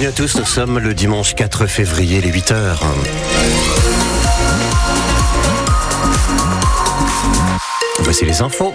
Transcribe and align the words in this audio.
Bienvenue 0.00 0.14
à 0.14 0.26
tous, 0.26 0.38
nous 0.38 0.46
sommes 0.46 0.78
le 0.78 0.94
dimanche 0.94 1.34
4 1.34 1.66
février, 1.66 2.22
les 2.22 2.30
8 2.30 2.52
heures. 2.52 2.82
Voici 7.98 8.24
les 8.24 8.40
infos 8.40 8.72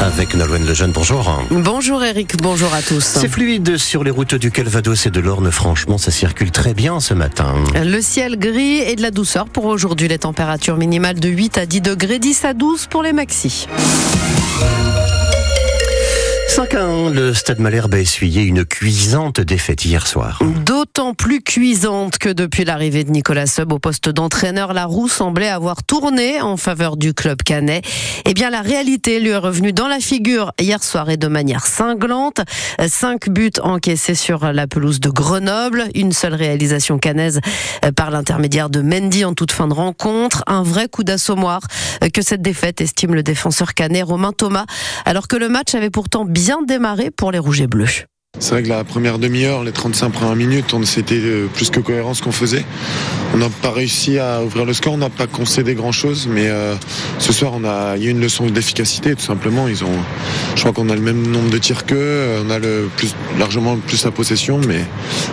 avec 0.00 0.36
Nolwenn 0.36 0.64
Lejeune. 0.64 0.92
Bonjour. 0.92 1.42
Bonjour 1.50 2.04
Eric, 2.04 2.36
bonjour 2.40 2.72
à 2.72 2.80
tous. 2.80 3.02
C'est 3.02 3.26
fluide 3.26 3.76
sur 3.76 4.04
les 4.04 4.12
routes 4.12 4.36
du 4.36 4.52
Calvados 4.52 5.04
et 5.04 5.10
de 5.10 5.18
l'Orne. 5.18 5.50
Franchement, 5.50 5.98
ça 5.98 6.12
circule 6.12 6.52
très 6.52 6.74
bien 6.74 7.00
ce 7.00 7.12
matin. 7.12 7.56
Le 7.74 8.00
ciel 8.00 8.38
gris 8.38 8.78
et 8.78 8.94
de 8.94 9.02
la 9.02 9.10
douceur 9.10 9.46
pour 9.46 9.64
aujourd'hui. 9.64 10.06
Les 10.06 10.18
températures 10.18 10.76
minimales 10.76 11.18
de 11.18 11.28
8 11.28 11.58
à 11.58 11.66
10 11.66 11.80
degrés, 11.80 12.20
10 12.20 12.44
à 12.44 12.54
12 12.54 12.86
pour 12.86 13.02
les 13.02 13.12
maxis. 13.12 13.66
5 16.58 16.74
à 16.74 16.84
1, 16.84 17.10
le 17.10 17.34
Stade 17.34 17.60
Malherbe 17.60 17.94
a 17.94 18.00
essuyé 18.00 18.42
une 18.42 18.64
cuisante 18.64 19.40
défaite 19.40 19.84
hier 19.84 20.08
soir. 20.08 20.40
D'autant 20.66 21.14
plus 21.14 21.40
cuisante 21.40 22.18
que 22.18 22.30
depuis 22.30 22.64
l'arrivée 22.64 23.04
de 23.04 23.12
Nicolas 23.12 23.46
Seub 23.46 23.72
au 23.72 23.78
poste 23.78 24.08
d'entraîneur, 24.08 24.72
la 24.72 24.84
roue 24.84 25.08
semblait 25.08 25.50
avoir 25.50 25.84
tourné 25.84 26.40
en 26.40 26.56
faveur 26.56 26.96
du 26.96 27.14
club 27.14 27.44
canet. 27.44 27.84
Eh 28.24 28.34
bien, 28.34 28.50
la 28.50 28.60
réalité 28.60 29.20
lui 29.20 29.28
est 29.28 29.36
revenue 29.36 29.72
dans 29.72 29.86
la 29.86 30.00
figure 30.00 30.52
hier 30.58 30.82
soir 30.82 31.10
et 31.10 31.16
de 31.16 31.28
manière 31.28 31.64
cinglante. 31.64 32.40
Cinq 32.88 33.28
buts 33.28 33.52
encaissés 33.62 34.16
sur 34.16 34.52
la 34.52 34.66
pelouse 34.66 34.98
de 34.98 35.10
Grenoble, 35.10 35.84
une 35.94 36.10
seule 36.10 36.34
réalisation 36.34 36.98
canaise 36.98 37.38
par 37.94 38.10
l'intermédiaire 38.10 38.68
de 38.68 38.80
Mendy 38.80 39.24
en 39.24 39.32
toute 39.32 39.52
fin 39.52 39.68
de 39.68 39.74
rencontre. 39.74 40.42
Un 40.48 40.64
vrai 40.64 40.88
coup 40.88 41.04
d'assommoir 41.04 41.60
que 42.12 42.20
cette 42.20 42.42
défaite 42.42 42.80
estime 42.80 43.14
le 43.14 43.22
défenseur 43.22 43.74
canet 43.74 44.02
Romain 44.02 44.32
Thomas, 44.32 44.66
alors 45.04 45.28
que 45.28 45.36
le 45.36 45.48
match 45.48 45.76
avait 45.76 45.90
pourtant 45.90 46.24
bien 46.24 46.47
bien 46.48 46.62
démarré 46.62 47.10
pour 47.10 47.30
les 47.30 47.38
Rouges 47.38 47.60
et 47.60 47.66
Bleus. 47.66 48.06
C'est 48.40 48.52
vrai 48.52 48.62
que 48.62 48.68
la 48.68 48.84
première 48.84 49.18
demi-heure, 49.18 49.64
les 49.64 49.72
35 49.72 50.10
premières 50.10 50.36
minutes, 50.36 50.74
c'était 50.84 51.16
euh, 51.16 51.46
plus 51.52 51.70
que 51.70 51.80
cohérent 51.80 52.14
ce 52.14 52.22
qu'on 52.22 52.32
faisait. 52.32 52.64
On 53.34 53.38
n'a 53.38 53.48
pas 53.48 53.72
réussi 53.72 54.18
à 54.18 54.44
ouvrir 54.44 54.64
le 54.64 54.72
score, 54.72 54.92
on 54.92 54.98
n'a 54.98 55.10
pas 55.10 55.26
concédé 55.26 55.74
grand-chose, 55.74 56.28
mais 56.30 56.46
euh, 56.46 56.76
ce 57.18 57.32
soir, 57.32 57.52
on 57.54 57.64
a, 57.64 57.96
il 57.96 58.04
y 58.04 58.06
a 58.06 58.10
une 58.10 58.20
leçon 58.20 58.46
d'efficacité, 58.46 59.16
tout 59.16 59.24
simplement. 59.24 59.66
Ils 59.66 59.82
ont, 59.82 59.98
je 60.54 60.60
crois 60.60 60.72
qu'on 60.72 60.88
a 60.88 60.94
le 60.94 61.00
même 61.00 61.26
nombre 61.26 61.50
de 61.50 61.58
tirs 61.58 61.84
qu'eux, 61.84 61.96
euh, 61.98 62.42
on 62.46 62.50
a 62.50 62.58
largement 63.38 63.76
plus 63.76 64.04
la 64.04 64.12
possession, 64.12 64.60
mais 64.66 64.84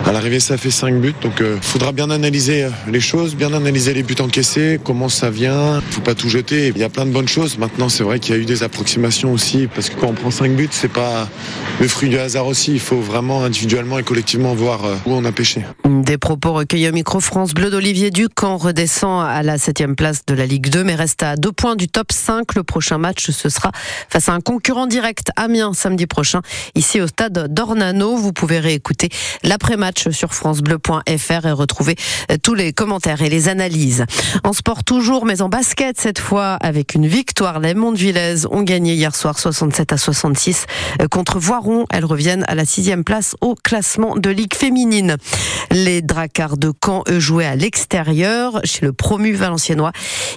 à 0.04 0.10
l'arrivée, 0.10 0.40
ça 0.40 0.56
fait 0.56 0.72
5 0.72 1.00
buts. 1.00 1.14
Donc, 1.22 1.34
il 1.40 1.62
faudra 1.62 1.92
bien 1.92 2.10
analyser 2.10 2.68
les 2.90 3.00
choses, 3.00 3.36
bien 3.36 3.52
analyser 3.52 3.94
les 3.94 4.02
buts 4.02 4.16
encaissés, 4.18 4.80
comment 4.82 5.08
ça 5.08 5.30
vient. 5.30 5.80
Il 5.88 5.94
faut 5.94 6.00
pas 6.00 6.14
tout 6.14 6.28
jeter. 6.28 6.72
Il 6.74 6.80
y 6.80 6.84
a 6.84 6.88
plein 6.88 7.06
de 7.06 7.12
bonnes 7.12 7.28
choses. 7.28 7.56
Maintenant, 7.56 7.88
c'est 7.88 8.02
vrai 8.02 8.18
qu'il 8.18 8.34
y 8.34 8.38
a 8.38 8.40
eu 8.40 8.46
des 8.46 8.64
approximations 8.64 9.32
aussi, 9.32 9.68
parce 9.72 9.90
que 9.90 9.94
quand 9.94 10.08
on 10.08 10.14
prend 10.14 10.32
5 10.32 10.50
buts, 10.52 10.68
c'est 10.72 10.92
pas 10.92 11.28
le 11.80 11.88
fruit 11.88 12.08
du 12.08 12.18
hasard 12.18 12.46
aussi. 12.46 12.72
Il 12.72 12.80
faut 12.80 12.95
vraiment 13.00 13.44
individuellement 13.44 13.98
et 13.98 14.02
collectivement 14.02 14.54
voir 14.54 14.84
euh, 14.84 14.96
où 15.06 15.12
on 15.12 15.24
a 15.24 15.32
pêché. 15.32 15.64
Des 15.84 16.18
propos 16.18 16.52
recueillis 16.52 16.88
au 16.88 16.92
micro 16.92 17.20
France 17.20 17.54
Bleu 17.54 17.70
d'Olivier 17.70 18.10
Ducamp 18.10 18.56
redescend 18.56 19.24
à 19.26 19.42
la 19.42 19.58
7 19.58 19.94
place 19.96 20.24
de 20.26 20.34
la 20.34 20.46
Ligue 20.46 20.68
2 20.70 20.84
mais 20.84 20.94
reste 20.94 21.22
à 21.22 21.36
deux 21.36 21.52
points 21.52 21.76
du 21.76 21.88
top 21.88 22.12
5. 22.12 22.54
Le 22.54 22.62
prochain 22.62 22.98
match 22.98 23.30
ce 23.30 23.48
sera 23.48 23.72
face 24.08 24.28
à 24.28 24.32
un 24.32 24.40
concurrent 24.40 24.86
direct 24.86 25.30
Amiens 25.36 25.72
samedi 25.72 26.06
prochain 26.06 26.42
ici 26.74 27.00
au 27.00 27.06
stade 27.06 27.52
d'Ornano. 27.52 28.16
Vous 28.16 28.32
pouvez 28.32 28.58
réécouter 28.58 29.08
l'après-match 29.42 30.10
sur 30.10 30.34
francebleu.fr 30.34 31.46
et 31.46 31.52
retrouver 31.52 31.96
euh, 32.30 32.36
tous 32.42 32.54
les 32.54 32.72
commentaires 32.72 33.22
et 33.22 33.28
les 33.28 33.48
analyses. 33.48 34.04
En 34.44 34.52
sport 34.52 34.84
toujours 34.84 35.24
mais 35.24 35.42
en 35.42 35.48
basket 35.48 35.98
cette 36.00 36.18
fois 36.18 36.54
avec 36.54 36.94
une 36.94 37.06
victoire. 37.06 37.60
Les 37.60 37.74
Mondevillaises 37.74 38.46
ont 38.50 38.62
gagné 38.62 38.94
hier 38.94 39.14
soir 39.14 39.38
67 39.38 39.92
à 39.92 39.96
66 39.96 40.66
euh, 41.00 41.08
contre 41.08 41.38
Voiron. 41.38 41.86
Elles 41.90 42.04
reviennent 42.04 42.44
à 42.48 42.54
la 42.54 42.64
sixième 42.86 43.02
place 43.02 43.34
au 43.40 43.56
classement 43.56 44.14
de 44.14 44.30
Ligue 44.30 44.54
féminine. 44.54 45.16
Les 45.72 46.02
Dracars 46.02 46.56
de 46.56 46.72
Caen, 46.84 47.02
eux, 47.08 47.18
jouaient 47.18 47.44
à 47.44 47.56
l'extérieur 47.56 48.60
chez 48.62 48.86
le 48.86 48.92
promu 48.92 49.32
valenciennois. 49.32 49.90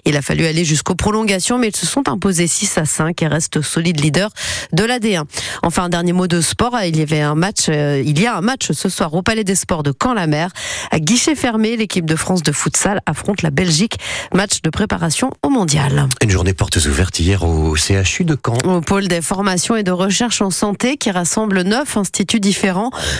Il 0.03 0.17
a 0.17 0.23
fallu 0.23 0.47
aller 0.47 0.65
jusqu'aux 0.65 0.95
prolongations, 0.95 1.59
mais 1.59 1.67
ils 1.67 1.75
se 1.75 1.85
sont 1.85 2.09
imposés 2.09 2.47
6 2.47 2.79
à 2.79 2.85
5 2.85 3.21
et 3.21 3.27
restent 3.27 3.61
solides 3.61 3.99
leaders 3.99 4.31
de 4.73 4.83
l'AD1. 4.83 5.25
Enfin, 5.61 5.83
un 5.83 5.89
dernier 5.89 6.11
mot 6.11 6.25
de 6.25 6.41
sport. 6.41 6.75
Il 6.83 6.97
y 6.97 7.03
avait 7.03 7.21
un 7.21 7.35
match, 7.35 7.67
euh, 7.69 8.01
il 8.03 8.19
y 8.19 8.25
a 8.25 8.35
un 8.35 8.41
match 8.41 8.71
ce 8.71 8.89
soir 8.89 9.13
au 9.13 9.21
Palais 9.21 9.43
des 9.43 9.53
Sports 9.53 9.83
de 9.83 9.93
Caen-la-Mer. 9.93 10.49
À 10.89 10.99
guichet 10.99 11.35
fermé, 11.35 11.77
l'équipe 11.77 12.05
de 12.05 12.15
France 12.15 12.41
de 12.41 12.51
futsal 12.51 12.99
affronte 13.05 13.43
la 13.43 13.51
Belgique. 13.51 13.97
Match 14.33 14.63
de 14.63 14.71
préparation 14.71 15.29
au 15.43 15.49
mondial. 15.49 16.07
Une 16.23 16.31
journée 16.31 16.53
portes 16.53 16.77
ouvertes 16.77 17.19
hier 17.19 17.43
au 17.43 17.75
CHU 17.75 18.23
de 18.23 18.35
Caen. 18.43 18.57
Au 18.63 18.81
pôle 18.81 19.07
des 19.07 19.21
formations 19.21 19.75
et 19.75 19.83
de 19.83 19.91
recherche 19.91 20.41
en 20.41 20.49
santé 20.49 20.97
qui 20.97 21.11
rassemble 21.11 21.61
neuf 21.61 21.95
instituts 21.95 22.38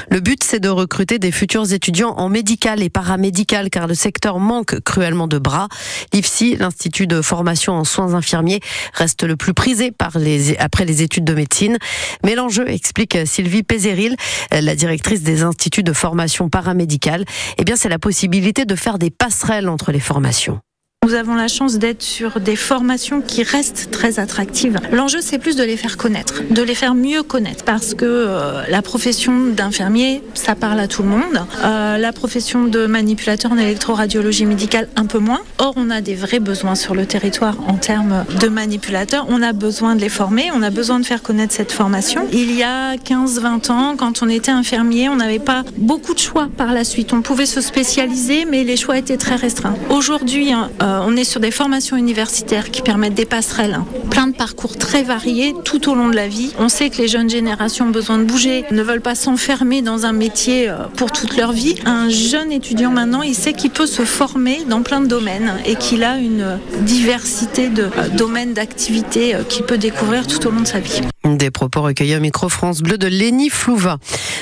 Le 0.09 0.19
but, 0.19 0.44
c'est 0.44 0.59
de 0.59 0.69
recruter 0.69 1.19
des 1.19 1.31
futurs 1.31 1.72
étudiants 1.74 2.13
en 2.18 2.30
médical 2.30 2.81
et 2.81 2.90
paramédical 2.90 3.69
car 3.69 3.88
le 3.88 3.94
secteur 3.94 4.40
manque 4.40 4.80
cruellement 4.81 5.28
de 5.28 5.38
bras. 5.38 5.68
L'IFSI, 6.13 6.56
l'Institut 6.57 7.07
de 7.07 7.22
formation 7.22 7.74
en 7.74 7.84
soins 7.84 8.13
infirmiers, 8.13 8.59
reste 8.94 9.24
le 9.24 9.35
plus 9.35 9.53
prisé 9.53 9.91
par 9.91 10.18
les, 10.18 10.58
après 10.58 10.85
les 10.85 11.02
études 11.02 11.25
de 11.25 11.34
médecine. 11.34 11.78
Mais 12.24 12.35
l'enjeu, 12.35 12.69
explique 12.69 13.18
Sylvie 13.25 13.63
Pézéril, 13.63 14.16
la 14.52 14.75
directrice 14.75 15.22
des 15.22 15.44
instituts 15.44 15.84
de 15.84 15.94
formation 15.94 16.50
paramédicale, 16.50 17.25
eh 17.58 17.63
bien, 17.63 17.75
c'est 17.75 17.90
la 17.90 18.00
possibilité 18.00 18.66
de 18.66 18.75
faire 18.75 19.00
des 19.00 19.09
passerelles 19.09 19.69
entre 19.69 19.91
les 19.91 20.00
formations. 20.00 20.59
Nous 21.07 21.15
avons 21.15 21.33
la 21.33 21.47
chance 21.47 21.79
d'être 21.79 22.03
sur 22.03 22.39
des 22.39 22.55
formations 22.55 23.21
qui 23.21 23.41
restent 23.41 23.89
très 23.89 24.19
attractives. 24.19 24.79
L'enjeu, 24.91 25.19
c'est 25.21 25.39
plus 25.39 25.55
de 25.55 25.63
les 25.63 25.75
faire 25.75 25.97
connaître, 25.97 26.43
de 26.51 26.61
les 26.61 26.75
faire 26.75 26.93
mieux 26.93 27.23
connaître, 27.23 27.63
parce 27.63 27.95
que 27.95 28.05
euh, 28.05 28.61
la 28.69 28.81
profession 28.81 29.47
d'infirmier, 29.47 30.21
ça 30.35 30.53
parle 30.53 30.79
à 30.79 30.87
tout 30.87 31.01
le 31.01 31.09
monde. 31.09 31.45
Euh, 31.63 31.97
la 31.97 32.11
profession 32.11 32.65
de 32.65 32.85
manipulateur 32.85 33.53
en 33.53 33.57
électroradiologie 33.57 34.45
médicale, 34.45 34.87
un 34.97 35.05
peu 35.05 35.17
moins. 35.17 35.39
Or, 35.57 35.73
on 35.77 35.89
a 35.89 36.01
des 36.01 36.13
vrais 36.13 36.39
besoins 36.39 36.75
sur 36.75 36.93
le 36.93 37.07
territoire 37.07 37.55
en 37.67 37.75
termes 37.75 38.25
de 38.39 38.47
manipulateurs. 38.47 39.25
On 39.29 39.41
a 39.41 39.53
besoin 39.53 39.95
de 39.95 40.01
les 40.01 40.09
former, 40.09 40.51
on 40.53 40.61
a 40.61 40.69
besoin 40.69 40.99
de 40.99 41.05
faire 41.05 41.23
connaître 41.23 41.55
cette 41.55 41.71
formation. 41.71 42.27
Il 42.33 42.53
y 42.53 42.61
a 42.61 42.97
15-20 42.97 43.71
ans, 43.71 43.95
quand 43.97 44.21
on 44.21 44.29
était 44.29 44.51
infirmier, 44.51 45.09
on 45.09 45.16
n'avait 45.16 45.39
pas 45.39 45.63
beaucoup 45.77 46.13
de 46.13 46.19
choix 46.19 46.49
par 46.55 46.71
la 46.71 46.83
suite. 46.83 47.13
On 47.13 47.21
pouvait 47.21 47.47
se 47.47 47.61
spécialiser, 47.61 48.45
mais 48.45 48.63
les 48.63 48.77
choix 48.77 48.97
étaient 48.97 49.17
très 49.17 49.37
restreints. 49.37 49.75
Aujourd'hui, 49.89 50.51
hein, 50.51 50.69
euh, 50.89 51.00
on 51.03 51.16
est 51.16 51.23
sur 51.23 51.39
des 51.39 51.51
formations 51.51 51.97
universitaires 51.97 52.72
qui 52.72 52.81
permettent 52.81 53.13
des 53.13 53.25
passerelles, 53.25 53.75
hein. 53.75 53.85
plein 54.09 54.27
de 54.27 54.35
parcours 54.35 54.77
très 54.77 55.03
variés 55.03 55.53
tout 55.63 55.89
au 55.89 55.95
long 55.95 56.09
de 56.09 56.16
la 56.16 56.27
vie. 56.27 56.53
On 56.57 56.69
sait 56.69 56.89
que 56.89 56.97
les 56.97 57.07
jeunes 57.07 57.29
générations 57.29 57.85
ont 57.85 57.91
besoin 57.91 58.17
de 58.17 58.23
bouger, 58.23 58.66
ne 58.72 58.81
veulent 58.81 59.01
pas 59.01 59.16
s'enfermer 59.16 59.81
dans 59.81 60.05
un 60.05 60.13
métier 60.13 60.69
euh, 60.69 60.78
pour 60.95 61.11
toute 61.11 61.38
leur 61.38 61.51
vie. 61.51 61.75
Un 61.85 62.09
jeune 62.09 62.51
étudiant 62.51 62.91
maintenant, 62.91 63.22
il 63.22 63.35
sait 63.35 63.53
qu'il 63.53 63.72
peut 63.72 63.88
se 63.88 64.03
former 64.03 64.63
dans 64.67 64.81
plein 64.81 65.01
de 65.01 65.07
domaines 65.07 65.53
et 65.66 65.75
qu'il 65.75 66.03
a 66.03 66.17
une 66.17 66.59
diversité 66.81 67.69
de 67.69 67.83
euh, 67.83 68.09
domaines 68.16 68.53
d'activité 68.53 69.35
qu'il 69.47 69.66
peut 69.66 69.78
découvrir 69.78 70.25
tout 70.25 70.47
au 70.47 70.51
long 70.51 70.61
de 70.61 70.67
sa 70.67 70.79
vie. 70.79 71.01
Des 71.25 71.51
propos 71.51 71.81
recueillis 71.81 72.16
au 72.16 72.22
micro 72.22 72.49
France 72.49 72.81
Bleu 72.81 72.97
de 72.97 73.07
Lénie 73.07 73.49
Flouva. 73.49 73.97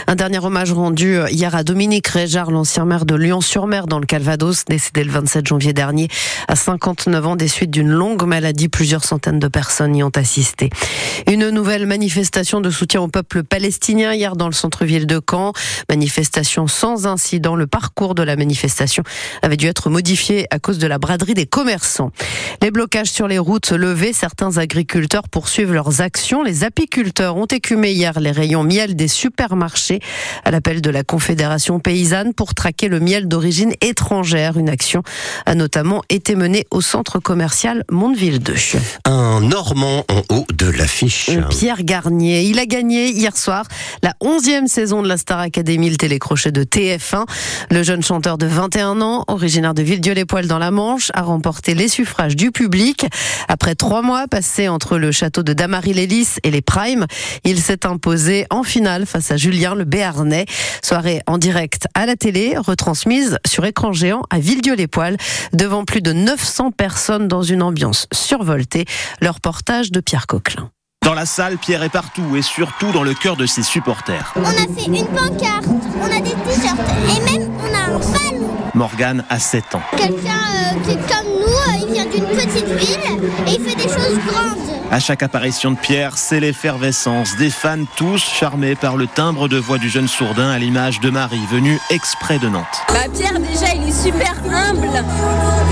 Un 0.05 0.15
dernier 0.15 0.39
hommage 0.39 0.71
rendu 0.71 1.17
hier 1.31 1.55
à 1.55 1.63
Dominique 1.63 2.07
Réjard, 2.07 2.51
l'ancien 2.51 2.85
maire 2.85 3.05
de 3.05 3.15
Lyon-sur-Mer 3.15 3.87
dans 3.87 3.99
le 3.99 4.05
Calvados, 4.05 4.65
décédé 4.65 5.03
le 5.03 5.11
27 5.11 5.47
janvier 5.47 5.73
dernier 5.73 6.07
à 6.47 6.55
59 6.55 7.25
ans 7.25 7.35
des 7.35 7.47
suites 7.47 7.71
d'une 7.71 7.89
longue 7.89 8.23
maladie. 8.23 8.67
Plusieurs 8.67 9.03
centaines 9.03 9.39
de 9.39 9.47
personnes 9.47 9.95
y 9.95 10.03
ont 10.03 10.11
assisté. 10.15 10.69
Une 11.27 11.49
nouvelle 11.49 11.87
manifestation 11.87 12.61
de 12.61 12.69
soutien 12.69 13.01
au 13.01 13.07
peuple 13.07 13.43
palestinien 13.43 14.13
hier 14.13 14.35
dans 14.35 14.47
le 14.47 14.53
centre-ville 14.53 15.07
de 15.07 15.19
Caen. 15.27 15.53
Manifestation 15.89 16.67
sans 16.67 17.07
incident. 17.07 17.55
Le 17.55 17.67
parcours 17.67 18.13
de 18.13 18.23
la 18.23 18.35
manifestation 18.35 19.03
avait 19.41 19.57
dû 19.57 19.67
être 19.67 19.89
modifié 19.89 20.45
à 20.51 20.59
cause 20.59 20.77
de 20.77 20.87
la 20.87 20.99
braderie 20.99 21.33
des 21.33 21.47
commerçants. 21.47 22.11
Les 22.61 22.71
blocages 22.71 23.09
sur 23.09 23.27
les 23.27 23.39
routes 23.39 23.71
levés, 23.71 24.13
certains 24.13 24.57
agriculteurs 24.57 25.29
poursuivent 25.29 25.73
leurs 25.73 26.01
actions. 26.01 26.43
Les 26.43 26.63
apiculteurs 26.63 27.37
ont 27.37 27.45
écumé 27.45 27.91
hier 27.91 28.19
les 28.19 28.31
rayons 28.31 28.63
miel 28.63 28.95
des 28.95 29.07
supermarchés 29.07 29.86
à 30.43 30.51
l'appel 30.51 30.81
de 30.81 30.89
la 30.89 31.03
Confédération 31.03 31.79
paysanne 31.79 32.33
pour 32.33 32.53
traquer 32.53 32.87
le 32.87 32.99
miel 32.99 33.27
d'origine 33.27 33.73
étrangère. 33.81 34.57
Une 34.57 34.69
action 34.69 35.03
a 35.45 35.55
notamment 35.55 36.03
été 36.09 36.35
menée 36.35 36.65
au 36.71 36.81
centre 36.81 37.19
commercial 37.19 37.83
Mondeville 37.91 38.39
2. 38.39 38.53
Un 39.05 39.41
Normand 39.41 40.05
en 40.09 40.21
haut 40.29 40.45
de 40.53 40.67
l'affiche. 40.67 41.29
Pierre 41.49 41.83
Garnier, 41.83 42.43
il 42.43 42.59
a 42.59 42.65
gagné 42.65 43.09
hier 43.09 43.35
soir 43.37 43.65
la 44.03 44.13
11e 44.21 44.67
saison 44.67 45.01
de 45.01 45.07
la 45.07 45.17
Star 45.17 45.39
Academy, 45.39 45.89
le 45.89 45.97
télécrochet 45.97 46.51
de 46.51 46.63
TF1. 46.63 47.25
Le 47.71 47.83
jeune 47.83 48.03
chanteur 48.03 48.37
de 48.37 48.45
21 48.45 49.01
ans, 49.01 49.23
originaire 49.27 49.73
de 49.73 49.81
Villedieu-les-Poils 49.81 50.47
dans 50.47 50.59
la 50.59 50.71
Manche, 50.71 51.11
a 51.13 51.21
remporté 51.21 51.73
les 51.73 51.87
suffrages 51.87 52.35
du 52.35 52.51
public. 52.51 53.05
Après 53.47 53.75
trois 53.75 54.01
mois 54.01 54.27
passés 54.27 54.67
entre 54.67 54.97
le 54.97 55.11
château 55.11 55.43
de 55.43 55.53
Damary-Lélis 55.53 56.37
et 56.43 56.51
les 56.51 56.61
Primes, 56.61 57.05
il 57.43 57.59
s'est 57.59 57.85
imposé 57.85 58.45
en 58.49 58.63
finale 58.63 59.05
face 59.05 59.31
à 59.31 59.37
Julien 59.37 59.75
le 59.77 59.85
Béarnais. 59.85 60.45
Soirée 60.83 61.21
en 61.27 61.37
direct 61.37 61.87
à 61.93 62.05
la 62.05 62.15
télé, 62.15 62.57
retransmise 62.57 63.37
sur 63.47 63.65
écran 63.65 63.93
géant 63.93 64.23
à 64.29 64.39
Villedieu-les-Poils, 64.39 65.17
devant 65.53 65.85
plus 65.85 66.01
de 66.01 66.11
900 66.11 66.71
personnes 66.71 67.27
dans 67.27 67.43
une 67.43 67.63
ambiance 67.63 68.07
survoltée. 68.11 68.85
Leur 69.21 69.39
portage 69.39 69.91
de 69.91 70.01
Pierre 70.01 70.27
Coquelin. 70.27 70.69
Dans 71.03 71.13
la 71.13 71.25
salle, 71.25 71.57
Pierre 71.57 71.83
est 71.83 71.89
partout 71.89 72.35
et 72.35 72.41
surtout 72.41 72.91
dans 72.91 73.03
le 73.03 73.13
cœur 73.13 73.37
de 73.37 73.45
ses 73.45 73.63
supporters. 73.63 74.33
On 74.35 74.43
a 74.43 74.51
fait 74.51 74.87
une 74.87 75.05
pancarte, 75.07 75.65
on 76.01 76.05
a 76.05 76.19
des 76.19 76.31
t-shirts 76.31 76.79
et 77.15 77.31
même 77.31 77.47
Morgane 78.77 79.23
a 79.29 79.39
7 79.39 79.73
ans. 79.73 79.81
Quelqu'un 79.97 80.13
euh, 80.13 80.79
qui 80.83 80.91
est 80.91 81.07
comme 81.07 81.25
nous, 81.25 81.47
euh, 81.47 81.87
il 81.87 81.93
vient 81.93 82.05
d'une 82.05 82.25
petite 82.25 82.67
ville 82.67 82.99
et 83.47 83.55
il 83.55 83.61
fait 83.61 83.75
des 83.75 83.89
choses 83.89 84.19
grandes. 84.27 84.76
À 84.89 84.99
chaque 84.99 85.21
apparition 85.21 85.71
de 85.71 85.77
Pierre, 85.77 86.17
c'est 86.17 86.39
l'effervescence. 86.39 87.35
Des 87.35 87.49
fans 87.49 87.83
tous 87.97 88.23
charmés 88.23 88.75
par 88.75 88.95
le 88.95 89.05
timbre 89.05 89.49
de 89.49 89.57
voix 89.57 89.77
du 89.77 89.89
jeune 89.89 90.07
sourdin 90.07 90.49
à 90.49 90.57
l'image 90.57 91.01
de 91.01 91.09
Marie, 91.09 91.45
venue 91.51 91.77
exprès 91.89 92.39
de 92.39 92.47
Nantes. 92.47 92.65
Bah 92.89 93.01
Pierre 93.13 93.39
déjà 93.39 93.73
il 93.75 93.89
est 93.89 94.03
super 94.03 94.33
humble, 94.49 94.87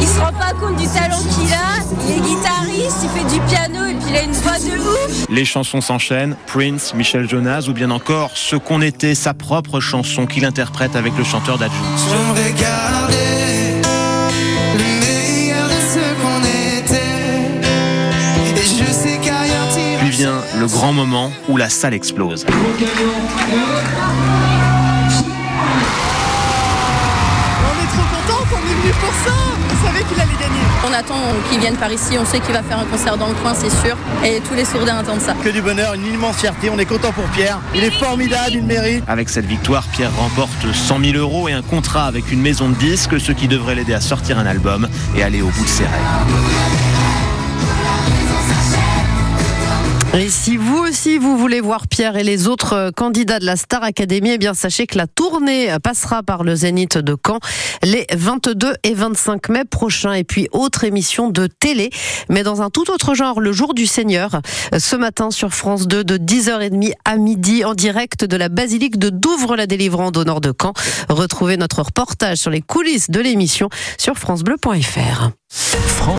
il 0.02 0.08
se 0.08 0.20
rend 0.20 0.34
pas 0.34 0.52
compte 0.60 0.76
du 0.76 0.88
talent 0.88 1.18
qu'il 1.18 1.54
a, 1.54 1.82
il 2.08 2.18
est 2.18 2.22
guitariste, 2.22 2.98
il 3.04 3.10
fait 3.10 3.34
du 3.34 3.40
piano 3.48 3.86
et 3.86 3.94
puis 3.94 4.10
il 4.10 4.16
a 4.18 4.24
une 4.24 4.34
voix 4.34 4.60
de 4.60 4.78
ouf. 4.78 5.26
Les 5.30 5.46
chansons 5.46 5.82
s'enchaînent, 5.82 6.36
Prince, 6.48 6.94
Michel 6.94 7.30
Jonas 7.30 7.68
ou 7.70 7.74
bien 7.74 7.92
encore 7.92 8.32
Ce 8.36 8.58
qu'on 8.58 8.82
était, 8.82 9.16
sa 9.16 9.34
propre 9.34 9.80
chanson 9.80 10.26
qu'il 10.26 10.44
interprète 10.44 10.96
avec 10.96 11.18
le 11.18 11.24
chanteur 11.24 11.58
d'Adjou. 11.58 11.84
Le 20.60 20.68
grand 20.68 20.94
moment 20.94 21.32
où 21.50 21.58
la 21.58 21.70
salle 21.70 21.94
explose. 21.94 22.46
On 22.48 22.52
est 22.52 22.86
trop 27.88 28.08
contents 28.14 28.46
qu'on 28.50 28.58
est 28.58 28.76
venu 28.82 28.94
pour 29.00 29.14
ça 29.26 29.32
On 29.72 29.86
savait 29.86 30.04
qu'il 30.04 30.20
allait 30.20 30.32
gagner 30.40 30.62
On 30.88 30.94
attend 30.94 31.16
qu'il 31.50 31.60
vienne 31.60 31.76
par 31.76 31.92
ici, 31.92 32.18
on 32.20 32.26
sait 32.26 32.40
qu'il 32.40 32.54
va 32.54 32.64
faire 32.64 32.80
un 32.80 32.86
concert 32.86 33.18
dans 33.18 33.28
le 33.28 33.34
coin 33.34 33.54
c'est 33.54 33.70
sûr, 33.70 33.98
et 34.24 34.40
tous 34.48 34.54
les 34.54 34.66
sourdins 34.66 34.98
attendent 34.98 35.22
ça. 35.22 35.34
Que 35.44 35.50
du 35.50 35.62
bonheur, 35.62 35.94
une 35.94 36.06
immense 36.06 36.38
fierté, 36.38 36.70
on 36.70 36.80
est 36.80 36.86
content 36.86 37.12
pour 37.12 37.26
Pierre. 37.26 37.60
Il 37.74 37.84
est 37.84 37.92
formidable, 37.92 38.52
il 38.54 38.64
mérite. 38.64 39.04
Avec 39.08 39.30
cette 39.30 39.46
victoire, 39.46 39.84
Pierre 39.92 40.16
remporte 40.16 40.74
100 40.74 41.00
000 41.00 41.18
euros 41.18 41.50
et 41.50 41.54
un 41.54 41.62
contrat 41.62 42.06
avec 42.06 42.32
une 42.32 42.42
maison 42.42 42.70
de 42.70 42.76
disques, 42.76 43.20
ce 43.20 43.32
qui 43.32 43.48
devrait 43.48 43.76
l'aider 43.76 43.94
à 43.94 44.02
sortir 44.02 44.40
un 44.40 44.46
album 44.46 44.88
et 45.16 45.24
aller 45.24 45.42
au 45.42 45.50
bout 45.50 45.64
de 45.64 45.70
ses 45.70 45.84
rêves. 45.84 46.95
Et 50.18 50.30
si 50.30 50.56
vous 50.56 50.78
aussi 50.78 51.18
vous 51.18 51.38
voulez 51.38 51.60
voir 51.60 51.90
Pierre 51.90 52.16
et 52.16 52.24
les 52.24 52.48
autres 52.48 52.74
euh, 52.74 52.92
candidats 52.92 53.38
de 53.38 53.46
la 53.46 53.58
Star 53.58 53.84
Academy, 53.84 54.30
eh 54.32 54.38
bien 54.38 54.54
sachez 54.54 54.88
que 54.88 54.98
la 54.98 55.08
tournée 55.08 55.76
passera 55.84 56.24
par 56.24 56.46
le 56.46 56.56
Zénith 56.56 56.98
de 56.98 57.18
Caen 57.22 57.40
les 57.84 58.08
22 58.14 58.76
et 58.84 58.94
25 58.94 59.50
mai 59.50 59.66
prochains. 59.66 60.14
Et 60.14 60.24
puis 60.24 60.48
autre 60.54 60.86
émission 60.86 61.30
de 61.30 61.48
télé, 61.48 61.90
mais 62.30 62.44
dans 62.44 62.62
un 62.62 62.70
tout 62.70 62.90
autre 62.92 63.14
genre, 63.14 63.42
le 63.42 63.52
jour 63.52 63.74
du 63.74 63.86
Seigneur, 63.86 64.40
euh, 64.74 64.80
ce 64.80 64.96
matin 64.96 65.32
sur 65.32 65.54
France 65.54 65.86
2 65.86 66.06
de 66.06 66.18
10h30 66.18 66.94
à 67.04 67.18
midi 67.18 67.66
en 67.66 67.74
direct 67.74 68.24
de 68.24 68.38
la 68.38 68.48
basilique 68.48 68.98
de 68.98 69.10
Douvres-la-Délivrande 69.10 70.16
au 70.16 70.24
nord 70.24 70.40
de 70.40 70.54
Caen. 70.58 70.72
Retrouvez 71.10 71.58
notre 71.58 71.82
reportage 71.82 72.38
sur 72.38 72.52
les 72.52 72.62
coulisses 72.62 73.10
de 73.10 73.20
l'émission 73.20 73.68
sur 73.98 74.16
francebleu.fr. 74.16 75.32